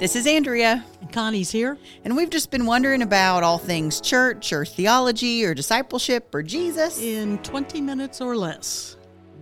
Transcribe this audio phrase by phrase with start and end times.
[0.00, 1.76] This is Andrea, And Connie's here.
[2.04, 7.00] and we've just been wondering about all things church or theology or discipleship or Jesus.
[7.02, 8.96] In 20 minutes or less.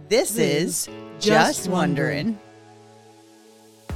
[0.08, 0.88] This This is
[1.20, 2.26] Just Wondering.
[2.26, 2.38] Wondering.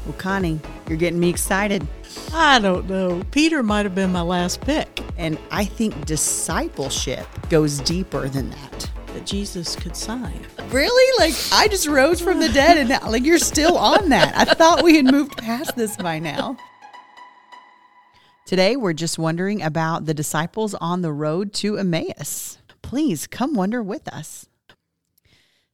[0.06, 1.84] Well, Connie, you're getting me excited.
[2.32, 3.22] I don't know.
[3.32, 8.71] Peter might have been my last pick And I think discipleship goes deeper than that.
[9.14, 10.46] That Jesus could sign.
[10.68, 11.18] Really?
[11.18, 14.36] Like, I just rose from the dead and now, like, you're still on that.
[14.36, 16.56] I thought we had moved past this by now.
[18.46, 22.58] Today, we're just wondering about the disciples on the road to Emmaus.
[22.82, 24.46] Please come wonder with us.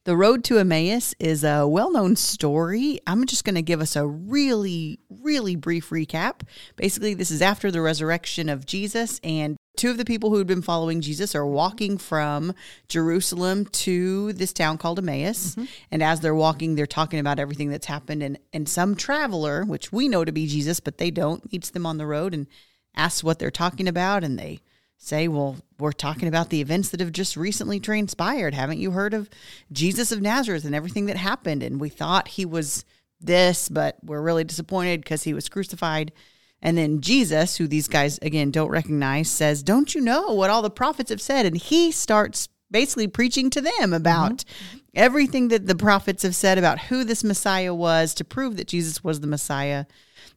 [0.08, 2.98] The Road to Emmaus is a well known story.
[3.06, 6.48] I'm just going to give us a really, really brief recap.
[6.76, 10.46] Basically, this is after the resurrection of Jesus, and two of the people who had
[10.46, 12.52] been following Jesus are walking from
[12.88, 15.52] Jerusalem to this town called Emmaus.
[15.52, 15.64] Mm-hmm.
[15.92, 18.22] And as they're walking, they're talking about everything that's happened.
[18.22, 21.86] And, and some traveler, which we know to be Jesus, but they don't, meets them
[21.86, 22.46] on the road and
[22.94, 24.24] asks what they're talking about.
[24.24, 24.60] And they
[24.98, 28.54] say, Well, we're talking about the events that have just recently transpired.
[28.54, 29.30] Haven't you heard of
[29.72, 31.62] Jesus of Nazareth and everything that happened?
[31.62, 32.84] And we thought he was
[33.20, 36.12] this, but we're really disappointed because he was crucified.
[36.60, 40.62] And then Jesus, who these guys again don't recognize, says, Don't you know what all
[40.62, 41.46] the prophets have said?
[41.46, 44.78] And he starts basically preaching to them about mm-hmm.
[44.94, 49.02] everything that the prophets have said about who this Messiah was to prove that Jesus
[49.02, 49.86] was the Messiah.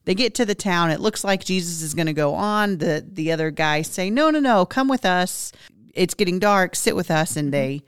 [0.04, 0.90] They get to the town.
[0.90, 2.78] It looks like Jesus is going to go on.
[2.78, 5.52] The the other guys say, "No, no, no, come with us.
[5.94, 6.74] It's getting dark.
[6.74, 7.52] Sit with us." And mm-hmm.
[7.52, 7.82] they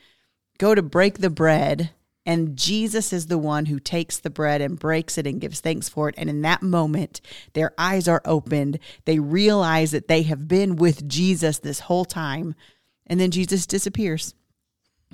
[0.59, 1.91] go to break the bread,
[2.27, 5.89] and Jesus is the one who takes the bread and breaks it and gives thanks
[5.89, 6.15] for it.
[6.17, 7.21] And in that moment,
[7.53, 8.79] their eyes are opened.
[9.05, 12.55] They realize that they have been with Jesus this whole time.
[13.07, 14.35] And then Jesus disappears.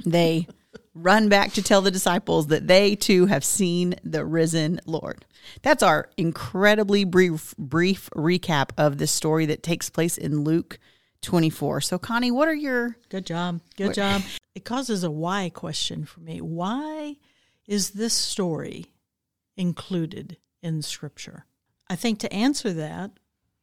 [0.06, 0.46] They
[0.94, 5.24] run back to tell the disciples that they too have seen the risen Lord.
[5.62, 10.78] That's our incredibly brief brief recap of this story that takes place in Luke
[11.22, 11.80] 24.
[11.80, 13.60] So Connie, what are your Good job.
[13.76, 14.22] Good job.
[14.54, 16.40] It causes a why question for me.
[16.40, 17.16] Why
[17.66, 18.92] is this story
[19.56, 21.46] included in Scripture?
[21.88, 23.12] I think to answer that,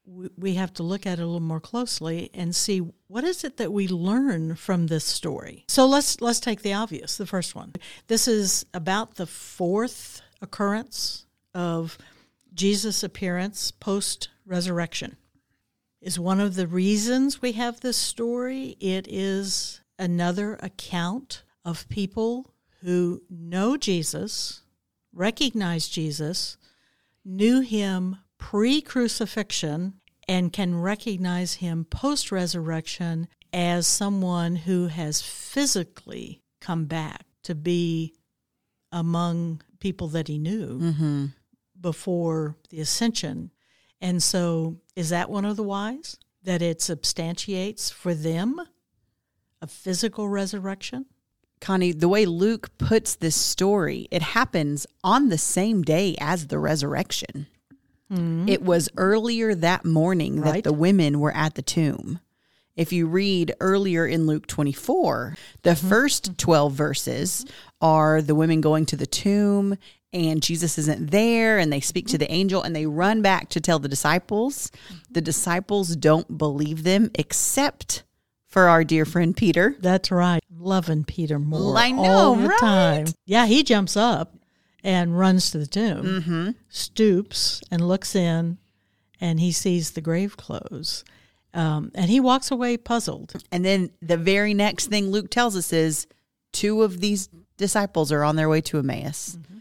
[0.05, 3.57] we- have to look at it a little more closely and see what is it
[3.57, 5.65] that we learn from this story.
[5.67, 7.73] So let's let's take the obvious, the first one.
[8.07, 11.97] This is about the fourth occurrence of
[12.53, 15.17] Jesus' appearance post resurrection
[16.01, 18.77] is one of the reasons we have this story.
[18.79, 24.61] It is another account of people who know Jesus,
[25.13, 26.57] recognize Jesus,
[27.25, 29.95] knew him pre crucifixion,
[30.27, 38.13] and can recognize him post resurrection as someone who has physically come back to be
[38.91, 41.25] among people that he knew mm-hmm.
[41.79, 43.51] before the ascension.
[44.01, 46.17] And so, is that one of the whys?
[46.43, 48.61] That it substantiates for them
[49.61, 51.05] a physical resurrection?
[51.59, 56.59] Connie, the way Luke puts this story, it happens on the same day as the
[56.59, 57.47] resurrection.
[58.11, 58.47] Mm-hmm.
[58.47, 62.19] It was earlier that morning that the women were at the tomb.
[62.75, 65.89] If you read earlier in Luke 24, the mm-hmm.
[65.89, 67.45] first 12 verses
[67.81, 69.77] are the women going to the tomb
[70.13, 73.59] and Jesus isn't there and they speak to the angel and they run back to
[73.59, 74.71] tell the disciples.
[75.11, 78.03] The disciples don't believe them except
[78.57, 79.75] for our dear friend Peter.
[79.81, 80.41] That's right.
[80.49, 82.59] Loving Peter more I know, all the right?
[82.59, 83.05] time.
[83.27, 84.33] Yeah, he jumps up
[84.83, 86.49] and runs to the tomb, mm-hmm.
[86.67, 88.57] stoops and looks in,
[89.21, 91.03] and he sees the grave clothes.
[91.53, 93.35] Um, and he walks away puzzled.
[93.51, 96.07] And then the very next thing Luke tells us is
[96.51, 99.37] two of these disciples are on their way to Emmaus.
[99.39, 99.57] Mm-hmm.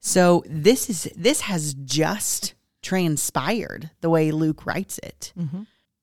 [0.00, 5.32] So this is this has just transpired the way Luke writes it.
[5.38, 5.62] Mm-hmm.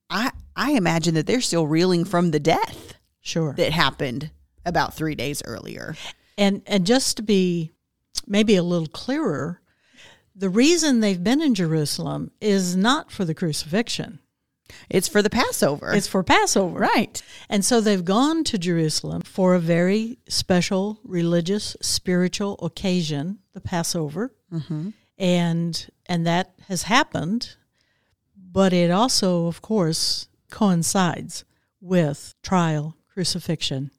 [0.10, 3.54] I I imagine that they're still reeling from the death Sure.
[3.54, 4.30] that happened
[4.66, 5.96] about 3 days earlier.
[6.38, 7.72] And and just to be
[8.28, 9.62] maybe a little clearer,
[10.36, 14.20] the reason they've been in Jerusalem is not for the crucifixion.
[14.90, 15.94] It's for the Passover.
[15.96, 16.80] It's for Passover.
[16.80, 17.22] right.
[17.50, 24.32] And so they've gone to Jerusalem for a very special religious, spiritual occasion, the Passover.
[24.54, 24.90] Mm-hmm.
[25.18, 27.56] And and that has happened,
[28.38, 31.46] but it also, of course, coincides
[31.82, 33.92] with trial, crucifixion,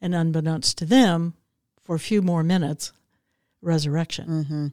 [0.00, 1.34] and unbeknownst to them,
[1.80, 2.92] for a few more minutes,
[3.62, 4.26] resurrection.
[4.28, 4.66] Mm-hmm.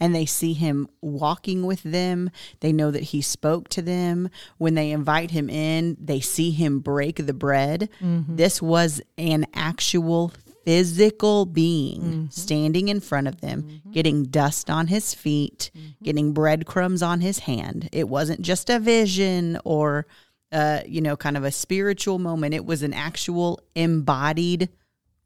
[0.00, 2.30] and they see him walking with them.
[2.60, 4.30] They know that he spoke to them.
[4.56, 7.88] When they invite him in, they see him break the bread.
[8.00, 8.36] Mm-hmm.
[8.36, 10.32] This was an actual
[10.64, 12.26] physical being mm-hmm.
[12.30, 15.70] standing in front of them, getting dust on his feet,
[16.02, 17.88] getting breadcrumbs on his hand.
[17.90, 20.06] It wasn't just a vision or,
[20.52, 22.54] uh, you know, kind of a spiritual moment.
[22.54, 24.68] It was an actual embodied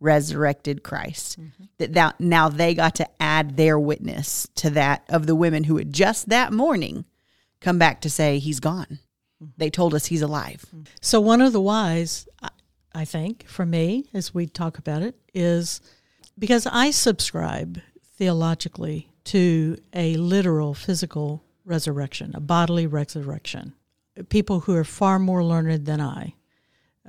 [0.00, 1.38] resurrected Christ.
[1.78, 5.76] That that now they got to add their witness to that of the women who
[5.76, 7.04] had just that morning
[7.60, 8.98] come back to say he's gone.
[9.56, 10.64] They told us he's alive.
[11.00, 12.50] So one of the whys, I-
[12.94, 15.80] I think, for me, as we talk about it, is
[16.38, 17.80] because I subscribe
[18.18, 23.72] theologically to a literal physical resurrection, a bodily resurrection.
[24.28, 26.34] People who are far more learned than I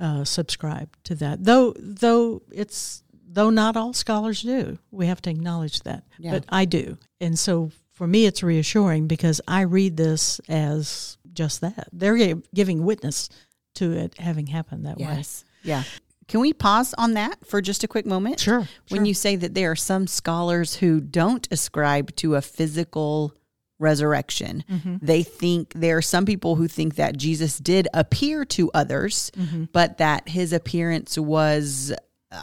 [0.00, 1.74] uh, subscribe to that, though.
[1.78, 4.78] Though it's though not all scholars do.
[4.90, 6.32] We have to acknowledge that, Yeah.
[6.32, 11.60] but I do, and so for me, it's reassuring because I read this as just
[11.60, 11.88] that.
[11.92, 13.28] They're giving witness
[13.74, 15.22] to it having happened that way.
[15.62, 15.82] Yeah.
[16.26, 18.40] Can we pause on that for just a quick moment?
[18.40, 18.66] Sure.
[18.88, 23.34] When you say that there are some scholars who don't ascribe to a physical
[23.84, 24.96] resurrection, mm-hmm.
[25.00, 29.64] they think there are some people who think that Jesus did appear to others, mm-hmm.
[29.72, 31.92] but that his appearance was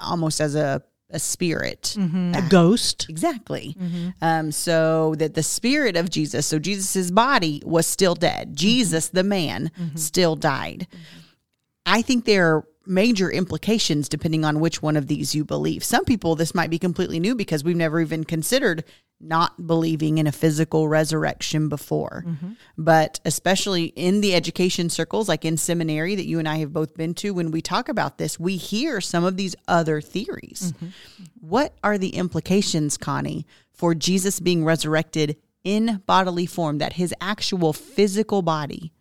[0.04, 1.96] almost as a, a spirit.
[1.98, 2.36] Mm-hmm.
[2.36, 3.08] a ghost.
[3.10, 3.76] Exactly.
[4.22, 8.56] Um, so that the spirit of Jesus, so Jesus's body was still dead.
[8.56, 10.88] Jesus, the man, still died.
[11.86, 15.84] I think there are major implications depending on which one of these you believe.
[15.84, 18.84] Some people, this might be completely new because we've never even considered
[19.24, 22.24] not believing in a physical resurrection before.
[22.26, 22.54] Mm-hmm.
[22.78, 26.98] But especially in the education circles, like in seminary that you and I have both
[26.98, 30.74] been to, when we talk about this, we hear some of these other theories.
[30.74, 30.88] Mm-hmm.
[31.40, 37.74] What are the implications, Connie, for Jesus being resurrected in bodily form, that his actual
[37.74, 38.92] physical body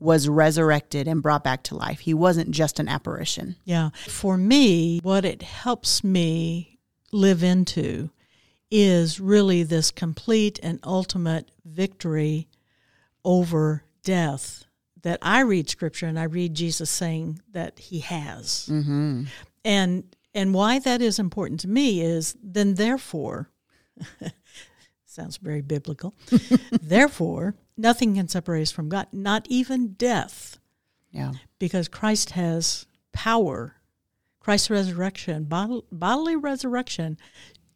[0.00, 2.00] was resurrected and brought back to life?
[2.00, 3.56] He wasn't just an apparition.
[3.64, 3.90] Yeah.
[4.06, 6.78] For me, what it helps me
[7.12, 8.10] live into
[8.70, 12.48] is really this complete and ultimate victory
[13.24, 14.64] over death
[15.02, 18.68] that I read scripture and I read Jesus saying that he has.
[18.70, 19.24] Mm-hmm.
[19.64, 23.50] And and why that is important to me is then therefore
[25.04, 26.14] sounds very biblical.
[26.82, 30.58] therefore, nothing can separate us from God, not even death
[31.10, 31.32] Yeah.
[31.58, 33.76] because Christ has power.
[34.40, 37.18] Christ's resurrection, bod- bodily resurrection,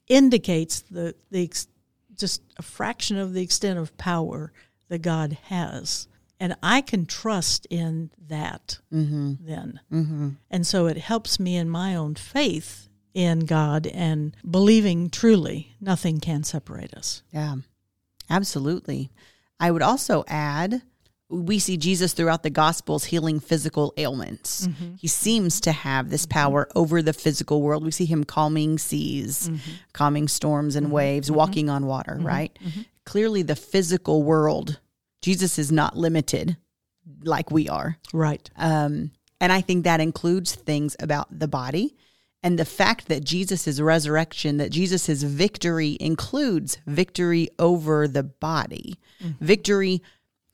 [0.08, 1.68] indicates the the ex-
[2.16, 4.52] just a fraction of the extent of power
[4.88, 6.08] that God has,
[6.38, 8.78] and I can trust in that.
[8.92, 9.32] Mm-hmm.
[9.40, 10.28] Then, mm-hmm.
[10.50, 16.18] and so it helps me in my own faith in God and believing truly nothing
[16.20, 17.22] can separate us.
[17.30, 17.56] Yeah,
[18.30, 19.10] absolutely.
[19.64, 20.82] I would also add
[21.30, 24.66] we see Jesus throughout the Gospels healing physical ailments.
[24.66, 24.96] Mm-hmm.
[24.96, 26.38] He seems to have this mm-hmm.
[26.38, 27.82] power over the physical world.
[27.82, 29.70] We see him calming seas, mm-hmm.
[29.94, 32.56] calming storms and waves, walking on water, right?
[33.06, 34.80] Clearly, the physical world,
[35.22, 36.58] Jesus is not limited
[37.22, 37.96] like we are.
[38.12, 38.48] Right.
[38.58, 41.96] Um, and I think that includes things about the body
[42.44, 48.98] and the fact that Jesus' resurrection, that Jesus' victory includes victory over the body.
[49.22, 49.44] Mm-hmm.
[49.44, 50.02] Victory,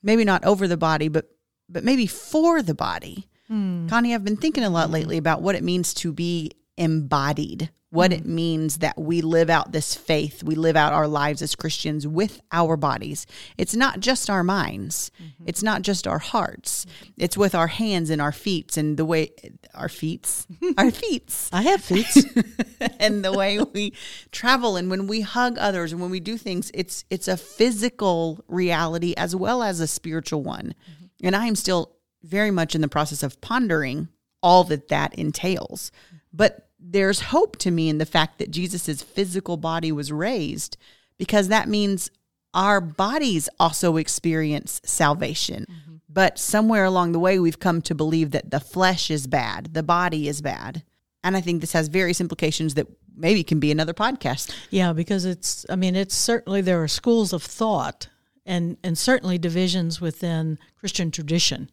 [0.01, 1.29] maybe not over the body, but
[1.67, 3.27] but maybe for the body.
[3.47, 3.87] Hmm.
[3.87, 4.93] Connie, I've been thinking a lot hmm.
[4.93, 8.27] lately about what it means to be embodied, what it mm.
[8.27, 12.41] means that we live out this faith, we live out our lives as Christians with
[12.51, 13.27] our bodies.
[13.57, 15.43] It's not just our minds, mm-hmm.
[15.45, 17.11] it's not just our hearts, mm-hmm.
[17.17, 19.31] it's with our hands and our feet and the way
[19.73, 22.15] our feet, our feet, I have feet.
[22.99, 23.93] and the way we
[24.31, 28.43] travel and when we hug others and when we do things it's it's a physical
[28.47, 30.73] reality as well as a spiritual one.
[30.89, 31.27] Mm-hmm.
[31.27, 31.91] And i am still
[32.23, 34.07] very much in the process of pondering
[34.41, 35.91] all that that entails.
[36.33, 40.77] But there's hope to me in the fact that jesus' physical body was raised
[41.17, 42.09] because that means
[42.53, 45.95] our bodies also experience salvation mm-hmm.
[46.09, 49.83] but somewhere along the way we've come to believe that the flesh is bad the
[49.83, 50.83] body is bad
[51.23, 54.53] and I think this has various implications that maybe can be another podcast.
[54.69, 58.07] Yeah, because it's, I mean, it's certainly, there are schools of thought
[58.45, 61.69] and, and certainly divisions within Christian tradition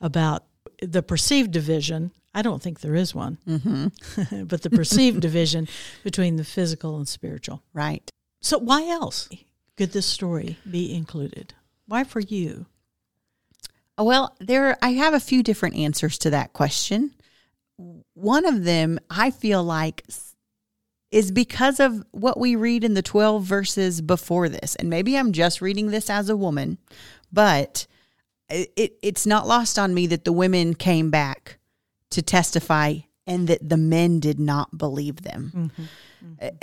[0.00, 0.44] about
[0.82, 2.12] the perceived division.
[2.34, 4.44] I don't think there is one, mm-hmm.
[4.44, 5.68] but the perceived division
[6.04, 7.62] between the physical and spiritual.
[7.72, 8.10] Right.
[8.40, 9.28] So, why else
[9.76, 11.54] could this story be included?
[11.86, 12.66] Why for you?
[13.96, 17.14] Well, there I have a few different answers to that question.
[18.14, 20.04] One of them I feel like
[21.10, 24.76] is because of what we read in the 12 verses before this.
[24.76, 26.78] And maybe I'm just reading this as a woman,
[27.32, 27.86] but
[28.50, 31.57] it, it it's not lost on me that the women came back
[32.10, 32.96] to testify
[33.26, 35.52] and that the men did not believe them.
[35.54, 35.84] Mm-hmm.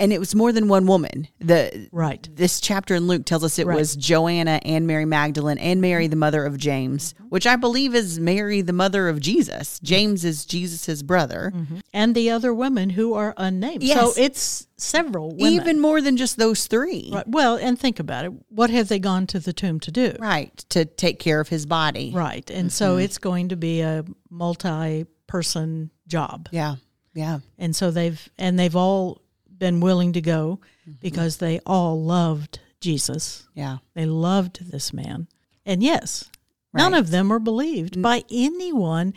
[0.00, 1.28] And it was more than one woman.
[1.38, 2.28] The Right.
[2.34, 3.78] this chapter in Luke tells us it Right.
[3.78, 7.26] was Joanna and Mary Magdalene and Mary the mother of James, mm-hmm.
[7.28, 9.78] which I believe is Mary the mother of Jesus.
[9.78, 11.52] James is Jesus's brother.
[11.54, 11.78] Mm-hmm.
[11.94, 13.82] And the other women who are unnamed.
[13.84, 13.98] Yes.
[14.16, 15.52] So it's several women.
[15.54, 17.10] Even more than just those three.
[17.12, 17.26] Right.
[17.28, 18.32] Well, and think about it.
[18.48, 20.16] What have they gone to the tomb to do?
[20.18, 22.10] Right, to take care of his body.
[22.12, 22.50] Right.
[22.50, 22.68] And Mm-hmm.
[22.70, 26.48] so it's going to be a multi person job.
[26.52, 26.76] Yeah.
[27.14, 27.38] Yeah.
[27.58, 29.22] And so they've and they've all
[29.58, 30.98] been willing to go Mm-hmm.
[31.02, 33.48] because they all loved Jesus.
[33.54, 33.78] Yeah.
[33.94, 35.26] They loved this man.
[35.64, 36.30] And yes,
[36.72, 39.12] none of them are believed by anyone.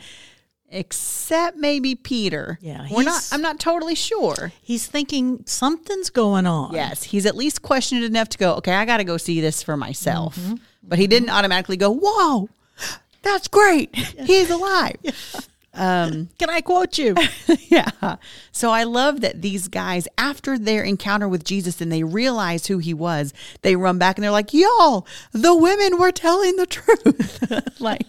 [0.72, 2.58] Except maybe Peter.
[2.60, 4.52] Yeah, We're not I'm not totally sure.
[4.62, 6.74] He's thinking something's going on.
[6.74, 9.62] Yes, he's at least questioned enough to go, okay, I got to go see this
[9.64, 10.36] for myself.
[10.36, 10.54] Mm-hmm.
[10.84, 12.48] But he didn't automatically go, whoa,
[13.22, 13.94] that's great.
[14.24, 14.96] He's alive.
[15.72, 17.14] Um, Can I quote you?
[17.68, 18.16] yeah.
[18.52, 22.78] So I love that these guys, after their encounter with Jesus and they realize who
[22.78, 27.80] he was, they run back and they're like, y'all, the women were telling the truth.
[27.80, 28.06] like,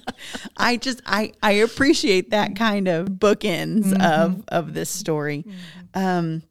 [0.58, 5.46] I just, I, I appreciate that kind of bookends of, of this story.
[5.94, 6.44] Um,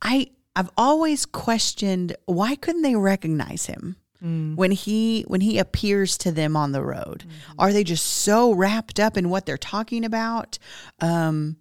[0.00, 3.96] I, I've always questioned why couldn't they recognize him?
[4.22, 4.56] Mm.
[4.56, 7.24] when he when he appears to them on the road.
[7.26, 7.60] Mm-hmm.
[7.60, 10.58] Are they just so wrapped up in what they're talking about
[11.00, 11.56] um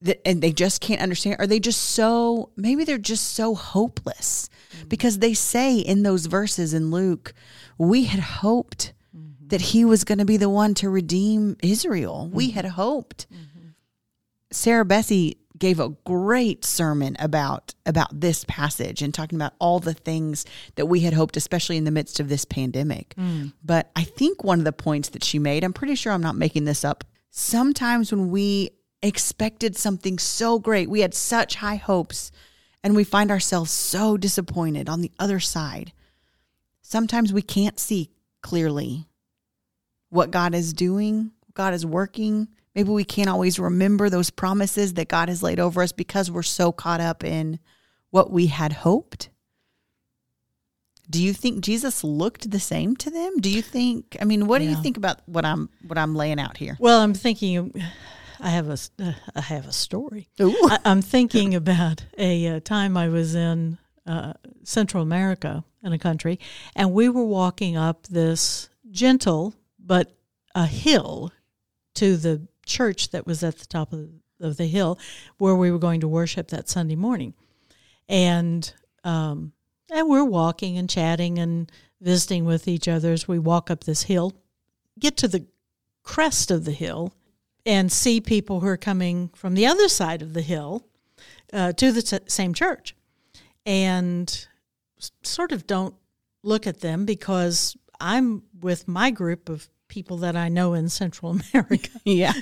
[0.00, 1.36] that and they just can't understand?
[1.38, 4.88] Are they just so maybe they're just so hopeless mm-hmm.
[4.88, 7.34] because they say in those verses in Luke
[7.76, 9.48] we had hoped mm-hmm.
[9.48, 12.30] that he was going to be the one to redeem Israel.
[12.32, 13.26] We had hoped.
[14.50, 19.94] Sarah Bessey gave a great sermon about about this passage and talking about all the
[19.94, 20.44] things
[20.76, 23.14] that we had hoped especially in the midst of this pandemic.
[23.16, 23.52] Mm.
[23.64, 26.36] But I think one of the points that she made, I'm pretty sure I'm not
[26.36, 27.04] making this up.
[27.30, 28.70] Sometimes when we
[29.02, 32.30] expected something so great, we had such high hopes
[32.82, 35.92] and we find ourselves so disappointed on the other side.
[36.82, 38.10] Sometimes we can't see
[38.42, 39.06] clearly
[40.10, 42.48] what God is doing, God is working.
[42.78, 46.44] Maybe we can't always remember those promises that God has laid over us because we're
[46.44, 47.58] so caught up in
[48.10, 49.30] what we had hoped.
[51.10, 53.38] Do you think Jesus looked the same to them?
[53.40, 56.38] Do you think I mean what do you think about what I'm what I'm laying
[56.38, 56.76] out here?
[56.78, 57.72] Well, I'm thinking.
[58.38, 60.28] I have a uh, I have a story.
[60.40, 60.54] Ooh.
[60.70, 65.98] I, I'm thinking about a, uh time I was in uh, Central America in a
[65.98, 66.38] country,
[66.76, 70.12] and we were walking up this gentle but
[70.54, 71.32] a hill
[71.94, 74.98] to the church that was at the top of the, of the hill
[75.38, 77.34] where we were going to worship that Sunday morning,
[78.08, 78.72] and
[79.04, 79.52] um,
[79.90, 84.02] and we're walking and chatting and visiting with each other as we walk up this
[84.04, 84.34] hill,
[84.98, 85.46] get to the
[86.02, 87.12] crest of the hill,
[87.66, 90.86] and see people who are coming from the other side of the hill
[91.52, 92.94] uh, to the t- same church,
[93.66, 94.46] and
[95.22, 95.94] sort of don't
[96.42, 101.38] look at them because I'm with my group of people that I know in Central
[101.52, 102.32] America, yeah.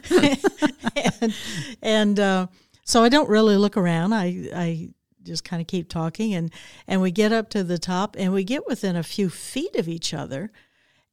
[1.20, 1.34] and,
[1.82, 2.46] and uh,
[2.84, 4.12] so I don't really look around.
[4.12, 4.88] I I
[5.22, 6.52] just kind of keep talking, and
[6.86, 9.88] and we get up to the top, and we get within a few feet of
[9.88, 10.52] each other,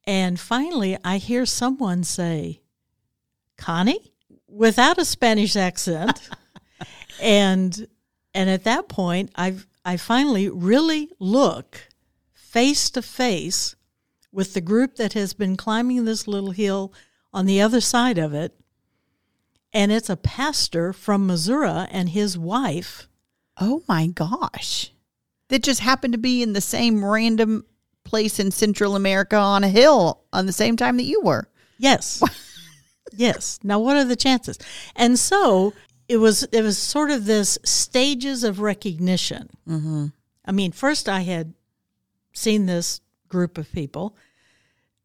[0.04, 2.62] and finally I hear someone say,
[3.56, 4.12] "Connie,"
[4.48, 6.28] without a Spanish accent,
[7.20, 7.86] and
[8.34, 11.88] and at that point I I finally really look
[12.32, 13.74] face to face
[14.34, 16.92] with the group that has been climbing this little hill
[17.32, 18.52] on the other side of it.
[19.72, 23.08] And it's a pastor from Missouri and his wife.
[23.60, 24.92] Oh my gosh.
[25.48, 27.64] That just happened to be in the same random
[28.02, 31.48] place in Central America on a hill on the same time that you were.
[31.78, 32.22] Yes.
[33.12, 33.58] yes.
[33.62, 34.58] Now what are the chances?
[34.96, 35.72] And so
[36.08, 39.50] it was it was sort of this stages of recognition.
[39.68, 40.06] Mm-hmm.
[40.44, 41.54] I mean, first I had
[42.32, 43.00] seen this
[43.34, 44.16] group of people,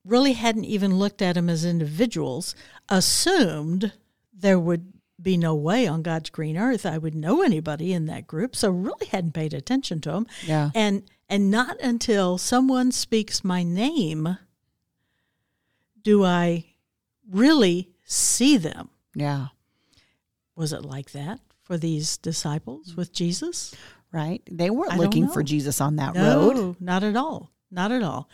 [0.05, 2.55] really hadn't even looked at them as individuals,
[2.87, 3.91] assumed
[4.31, 8.27] there would be no way on God's green earth I would know anybody in that
[8.27, 10.27] group, so really hadn't paid attention to them.
[10.45, 10.69] Yeah.
[10.73, 14.37] And and not until someone speaks my name
[16.01, 16.65] do I
[17.29, 18.89] really see them.
[19.15, 19.47] Yeah.
[20.55, 23.75] Was it like that for these disciples with Jesus?
[24.11, 24.41] Right?
[24.49, 25.43] They weren't I looking for.
[25.43, 26.75] Jesus on that No, road.
[26.79, 27.51] not at all.
[27.71, 28.29] Not at all.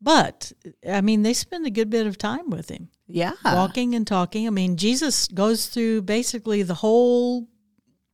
[0.00, 0.52] But
[0.88, 3.32] I mean, they spend a good bit of time with him, Yeah.
[3.44, 4.46] walking and talking.
[4.46, 7.48] I mean, Jesus goes through basically the whole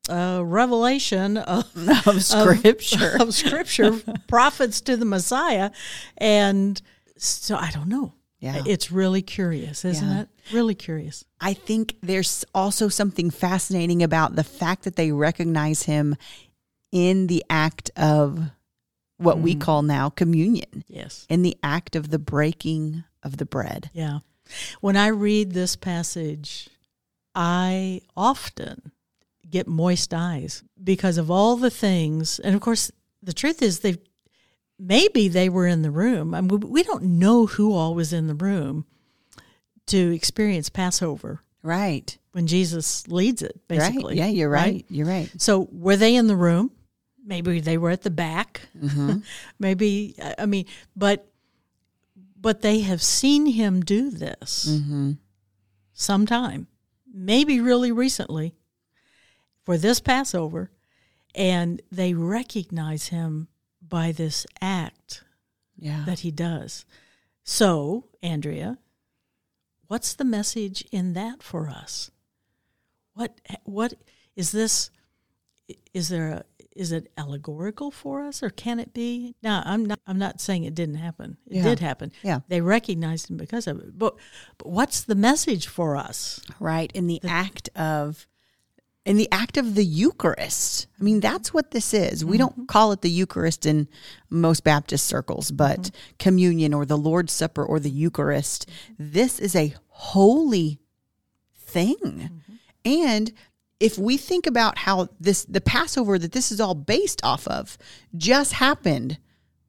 [0.08, 1.66] uh, revelation of,
[2.06, 3.16] of scripture.
[3.20, 5.70] of Scripture, prophets to the Messiah,
[6.18, 6.80] and
[7.18, 8.14] so I don't know.
[8.40, 8.62] Yeah.
[8.66, 10.20] It's really curious, isn't Yeah.
[10.22, 10.28] it?
[10.52, 11.24] Really curious.
[11.40, 16.16] I think there's also something fascinating about the fact that they recognize him
[16.90, 18.50] in the act of
[19.22, 19.60] what we Mm.
[19.60, 21.26] call now communion, Yes.
[21.28, 23.90] in the act of the breaking of the bread.
[23.92, 24.20] Yeah.
[24.80, 26.68] When I read this passage,
[27.34, 28.92] I often
[29.48, 32.38] get moist eyes because of all the things.
[32.38, 32.90] And of course,
[33.22, 33.96] the truth is they
[34.78, 36.34] maybe they were in the room.
[36.34, 38.84] I mean, we don't know who all was in the room
[39.86, 42.16] to experience Passover Right.
[42.32, 44.04] when Jesus leads it, basically.
[44.14, 44.16] Right.
[44.16, 44.84] Yeah, you're right.
[44.88, 45.30] You're right.
[45.40, 46.72] So were they in the room?
[47.24, 48.62] Maybe they were at the back.
[48.78, 49.18] Mm-hmm.
[49.58, 51.26] Maybe I mean, but
[52.40, 55.12] but they have seen him do this Mm-hmm.
[55.92, 56.66] sometime,
[57.12, 58.54] maybe really recently,
[59.64, 60.70] for this Passover,
[61.36, 63.46] and they recognize him
[63.80, 65.22] by this act
[65.78, 66.02] Yeah.
[66.06, 66.84] that he does.
[67.44, 68.78] So, Andrea,
[69.86, 72.10] what's the message in that for us?
[73.14, 73.94] What what
[74.34, 74.90] is this?
[75.94, 79.34] Is there a is it allegorical for us, or can it be?
[79.42, 80.00] Now, I'm not.
[80.06, 81.36] I'm not saying it didn't happen.
[81.46, 81.62] It Yeah.
[81.64, 82.12] did happen.
[82.22, 82.40] Yeah.
[82.48, 83.98] they recognized him because of it.
[83.98, 84.16] But
[84.58, 86.40] but what's the message for us?
[86.60, 88.26] right in the act of
[89.04, 92.66] in the act of the eucharist i mean that's what this is we don't mm-hmm.
[92.66, 93.88] call it the eucharist in
[94.30, 95.96] most baptist circles but mm-hmm.
[96.18, 100.80] communion or the lord's supper or the eucharist this is a holy
[101.56, 102.54] thing mm-hmm.
[102.84, 103.32] and
[103.82, 107.76] if we think about how this the passover that this is all based off of
[108.16, 109.18] just happened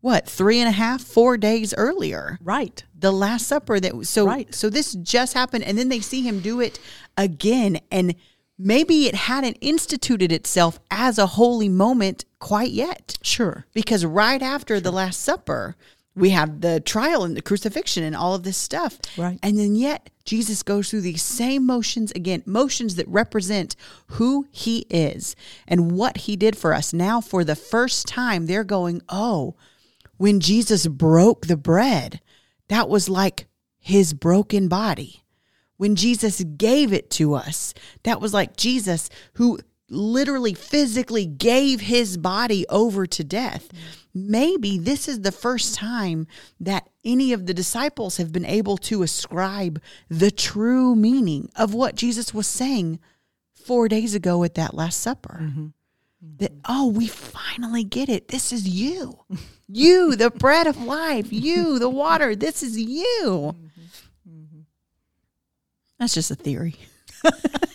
[0.02, 2.84] what three and a half four days earlier Right.
[2.98, 4.54] the last supper that so Right.
[4.54, 6.80] so this just happened and then they see him do it
[7.18, 8.16] again and
[8.60, 13.66] maybe it hadn't instituted itself as a holy moment quite yet Sure.
[13.74, 15.76] because right after the last supper
[16.16, 19.40] we have the trial and the crucifixion and all of this stuff Right.
[19.42, 23.76] and then yet jesus goes through these same motions again motions that represent
[24.08, 25.36] who he is
[25.68, 29.56] and what he did for us now for the first time they're going oh
[30.18, 32.22] when jesus broke the bread
[32.68, 33.48] that was like
[33.80, 35.20] his broken body
[35.78, 37.74] when Jesus gave it to us.
[38.04, 39.60] That was like Jesus who
[39.94, 43.70] literally physically gave his body over to death.
[44.14, 46.28] Maybe this is the first time
[46.60, 51.96] that any of the disciples have been able to ascribe the true meaning of what
[51.96, 53.00] Jesus was saying
[53.54, 55.40] four days ago at that Last Supper.
[55.42, 55.68] Mm-hmm.
[56.38, 58.30] That, oh, we finally get it.
[58.30, 59.20] This is you.
[59.68, 61.34] You, the bread of life.
[61.34, 62.36] You, the water.
[62.36, 63.56] This is you.
[63.58, 64.30] Mm-hmm.
[64.30, 64.60] Mm-hmm.
[66.00, 66.76] That's just a theory.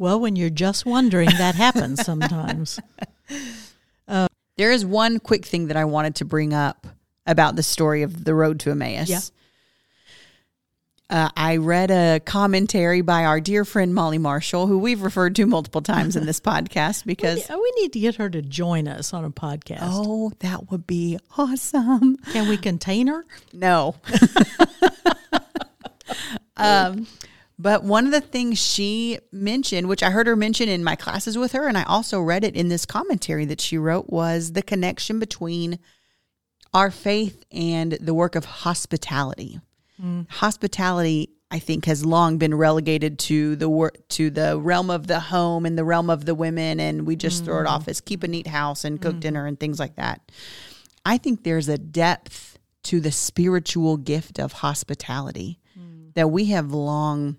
[0.00, 2.80] Well, when you're just wondering, that happens sometimes.
[4.56, 6.86] There is one quick thing that I wanted to bring up
[7.26, 9.08] about the story of the road to Emmaus.
[9.08, 9.20] Yeah.
[11.10, 15.44] Uh, I read a commentary by our dear friend Molly Marshall, who we've referred to
[15.44, 19.12] multiple times in this podcast because, we, we need to get her to join us
[19.12, 19.80] on a podcast.
[19.82, 22.16] oh, that would be awesome.
[22.32, 23.26] Can we contain her?
[23.52, 23.96] No.
[26.56, 27.06] um,
[27.60, 31.36] but one of the things she mentioned, which I heard her mention in my classes
[31.36, 34.62] with her, and I also read it in this commentary that she wrote, was the
[34.62, 35.78] connection between
[36.72, 39.60] our faith and the work of hospitality.
[40.02, 40.30] Mm.
[40.30, 45.20] Hospitality, I think, has long been relegated to the work to the realm of the
[45.20, 47.88] home and the realm of the women, and we just throw it off mm.
[47.88, 49.20] as keep a neat house and cook mm.
[49.20, 50.32] dinner and things like that.
[51.04, 55.58] I think there's a depth to the spiritual gift of hospitality
[56.14, 57.36] that we have long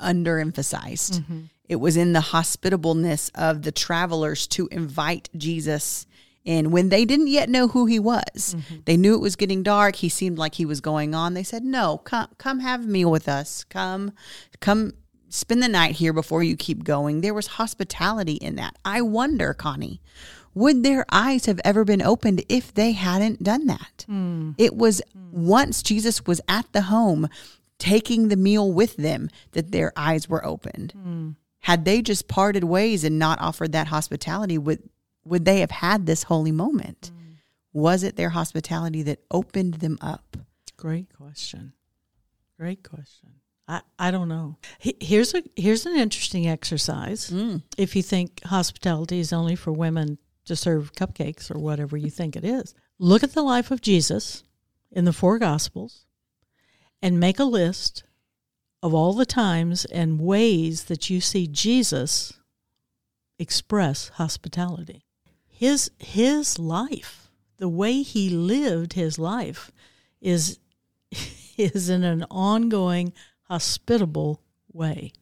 [0.00, 1.20] underemphasized.
[1.20, 1.40] Mm-hmm.
[1.68, 6.06] It was in the hospitableness of the travelers to invite Jesus
[6.44, 8.54] in when they didn't yet know who he was.
[8.54, 8.76] Mm-hmm.
[8.84, 9.96] They knew it was getting dark.
[9.96, 11.34] He seemed like he was going on.
[11.34, 13.64] They said, "No, come come have a meal with us.
[13.64, 14.12] Come
[14.60, 14.92] come
[15.28, 18.76] spend the night here before you keep going." There was hospitality in that.
[18.84, 20.00] I wonder, Connie,
[20.54, 24.04] would their eyes have ever been opened if they hadn't done that?
[24.06, 24.52] Hmm.
[24.56, 25.46] It was hmm.
[25.46, 27.28] once Jesus was at the home
[27.78, 30.92] taking the meal with them that their eyes were opened.
[30.92, 31.30] Hmm.
[31.60, 34.88] Had they just parted ways and not offered that hospitality, would
[35.24, 37.10] would they have had this holy moment?
[37.12, 37.32] Hmm.
[37.72, 40.36] Was it their hospitality that opened them up?
[40.76, 41.72] Great question.
[42.58, 43.30] Great question.
[43.68, 44.56] I, I don't know.
[44.78, 47.30] Here's a here's an interesting exercise.
[47.30, 47.62] Mm.
[47.76, 52.36] If you think hospitality is only for women to serve cupcakes or whatever you think
[52.36, 54.44] it is, look at the life of Jesus
[54.92, 56.05] in the four Gospels,
[57.02, 58.04] and make a list
[58.82, 62.32] of all the times and ways that you see Jesus
[63.38, 65.04] express hospitality.
[65.48, 67.26] His his life
[67.58, 69.70] the way he lived his life
[70.20, 70.58] is
[71.56, 73.12] is in an ongoing
[73.44, 75.12] hospitable way.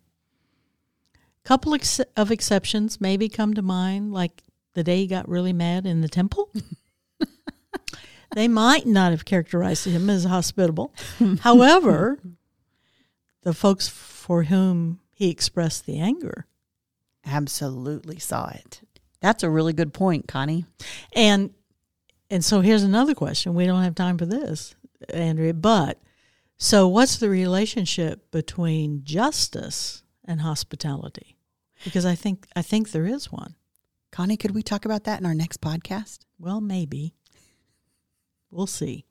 [1.45, 5.87] Couple ex- of exceptions maybe come to mind, like the day he got really mad
[5.87, 6.51] in the temple.
[8.35, 10.93] they might not have characterized him as hospitable.
[11.41, 12.19] However,
[13.43, 16.47] the folks for whom he expressed the anger
[17.25, 18.83] absolutely saw it.
[19.21, 20.67] That's a really good point, Connie.
[21.15, 21.51] And
[22.31, 23.55] and so here's another question.
[23.55, 24.75] We don't have time for this,
[25.13, 25.99] Andrea, but
[26.57, 31.37] so what's the relationship between justice and hospitality?
[31.85, 33.55] Because I think I think there is one.
[34.11, 36.21] Connie, could we talk about that in our next podcast?
[36.39, 37.15] Well, maybe.
[38.55, 39.05] We'll see.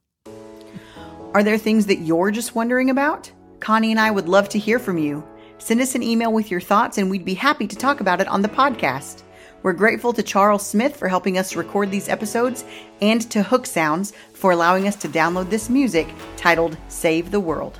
[1.33, 3.29] Are there things that you're just wondering about?
[3.59, 5.21] Connie and I would love to hear from you.
[5.57, 8.27] Send us an email with your thoughts and we'd be happy to talk about it
[8.29, 9.23] on the podcast.
[9.61, 12.63] We're grateful to Charles Smith for helping us record these episodes
[13.01, 17.79] and to Hook Sounds for allowing us to download this music titled Save the World.